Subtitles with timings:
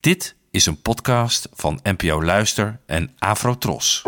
[0.00, 4.02] Dit is een podcast van NPO Luister en Afrotros.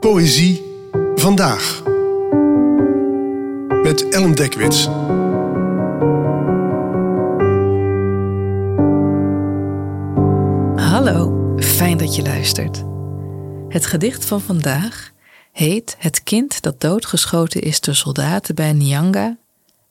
[0.00, 0.62] Poëzie
[1.14, 1.82] vandaag.
[3.82, 4.84] Met Ellen Dekwits.
[10.84, 12.84] Hallo, fijn dat je luistert.
[13.68, 15.10] Het gedicht van vandaag
[15.52, 19.36] heet Het kind dat doodgeschoten is door soldaten bij Nyanga,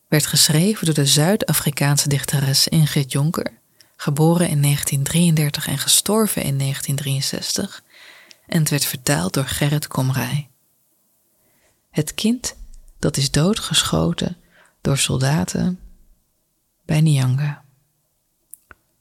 [0.10, 3.52] werd geschreven door de Zuid-Afrikaanse dichteres Ingrid Jonker,
[3.96, 7.84] geboren in 1933 en gestorven in 1963,
[8.48, 10.50] en het werd vertaald door Gerrit Komrij.
[11.92, 12.56] Het kind
[13.00, 14.38] dat is doodgeschoten
[14.82, 15.80] door soldaten
[16.86, 17.64] bij Nyanga.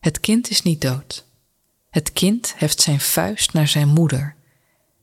[0.00, 1.24] Het kind is niet dood.
[1.90, 4.34] Het kind heft zijn vuist naar zijn moeder,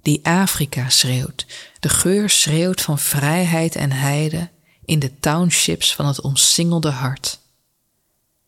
[0.02, 1.46] die Afrika schreeuwt.
[1.80, 4.50] De geur schreeuwt van vrijheid en heide
[4.86, 7.40] in de townships van het omsingelde hart.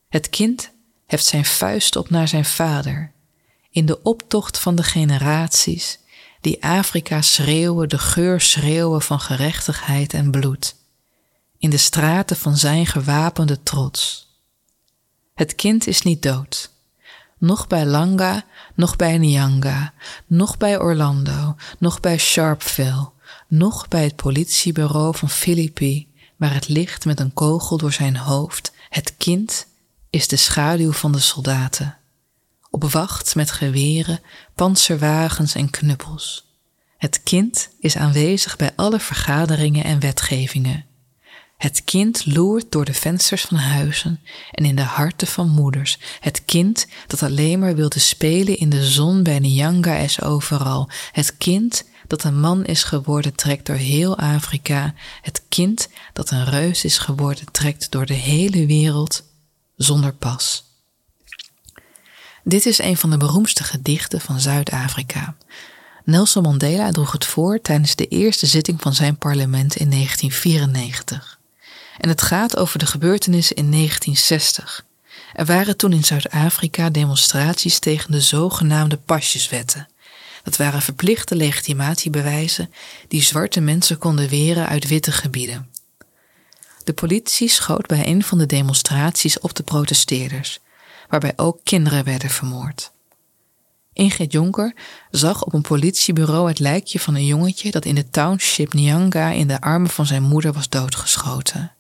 [0.10, 0.72] Het kind
[1.06, 3.12] heft zijn vuist op naar zijn vader,
[3.72, 6.00] in de optocht van de generaties
[6.42, 10.76] die Afrika schreeuwen, de geur schreeuwen van gerechtigheid en bloed,
[11.58, 14.28] in de straten van zijn gewapende trots.
[15.34, 16.76] Het kind is niet dood
[17.38, 18.46] nog bij Langa,
[18.76, 19.94] nog bij Nyanga,
[20.26, 23.10] nog bij Orlando, nog bij Sharpeville,
[23.48, 26.07] nog bij het politiebureau van Philippi,
[26.38, 28.72] waar het ligt met een kogel door zijn hoofd.
[28.90, 29.68] Het kind
[30.10, 31.98] is de schaduw van de soldaten.
[32.70, 34.22] Op wacht met geweren,
[34.56, 36.48] panzerwagens en knuppels.
[36.98, 40.86] Het kind is aanwezig bij alle vergaderingen en wetgevingen.
[41.58, 44.20] Het kind loert door de vensters van huizen
[44.52, 45.98] en in de harten van moeders.
[46.20, 50.90] Het kind dat alleen maar wilde spelen in de zon bij Nyanga is overal.
[51.12, 54.94] Het kind dat een man is geworden trekt door heel Afrika.
[55.22, 59.24] Het kind dat een reus is geworden trekt door de hele wereld
[59.76, 60.64] zonder pas.
[62.44, 65.36] Dit is een van de beroemdste gedichten van Zuid-Afrika.
[66.04, 71.37] Nelson Mandela droeg het voor tijdens de eerste zitting van zijn parlement in 1994.
[71.98, 74.86] En het gaat over de gebeurtenissen in 1960.
[75.34, 79.88] Er waren toen in Zuid-Afrika demonstraties tegen de zogenaamde pasjeswetten.
[80.44, 82.74] Dat waren verplichte legitimatiebewijzen
[83.08, 85.70] die zwarte mensen konden weren uit witte gebieden.
[86.84, 90.60] De politie schoot bij een van de demonstraties op de protesteerders,
[91.10, 92.92] waarbij ook kinderen werden vermoord.
[93.94, 94.74] Ingrid Jonker
[95.12, 99.48] zag op een politiebureau het lijkje van een jongetje dat in de township Nyanga in
[99.48, 101.77] de armen van zijn moeder was doodgeschoten.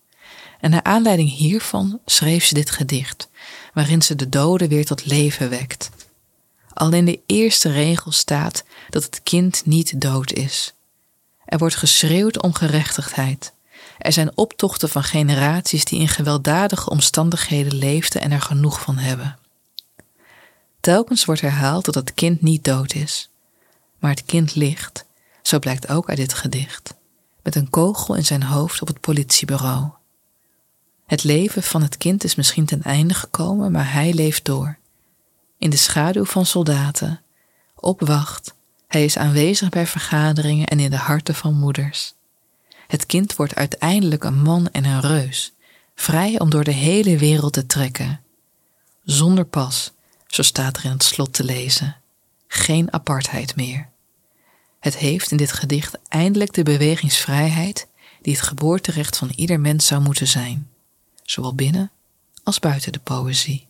[0.59, 3.29] En naar aanleiding hiervan schreef ze dit gedicht,
[3.73, 5.89] waarin ze de doden weer tot leven wekt.
[6.73, 10.73] Al in de eerste regel staat dat het kind niet dood is.
[11.45, 13.53] Er wordt geschreeuwd om gerechtigheid.
[13.97, 19.37] Er zijn optochten van generaties die in gewelddadige omstandigheden leefden en er genoeg van hebben.
[20.79, 23.29] Telkens wordt herhaald dat het kind niet dood is.
[23.99, 25.05] Maar het kind ligt,
[25.41, 26.93] zo blijkt ook uit dit gedicht,
[27.43, 29.96] met een kogel in zijn hoofd op het politiebureau.
[31.07, 34.77] Het leven van het kind is misschien ten einde gekomen, maar hij leeft door.
[35.57, 37.21] In de schaduw van soldaten,
[37.75, 38.53] op wacht,
[38.87, 42.13] hij is aanwezig bij vergaderingen en in de harten van moeders.
[42.87, 45.53] Het kind wordt uiteindelijk een man en een reus,
[45.95, 48.21] vrij om door de hele wereld te trekken.
[49.03, 49.91] Zonder pas,
[50.27, 51.95] zo staat er in het slot te lezen.
[52.47, 53.89] Geen apartheid meer.
[54.79, 57.87] Het heeft in dit gedicht eindelijk de bewegingsvrijheid
[58.21, 60.67] die het geboorterecht van ieder mens zou moeten zijn
[61.29, 61.91] zowel binnen
[62.43, 63.67] als buiten de poëzie.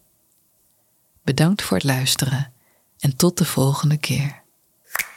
[1.21, 2.53] Bedankt voor het luisteren
[2.99, 4.41] en tot de volgende keer.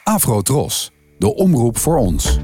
[0.03, 2.37] Afro Tros, de omroep voor ons.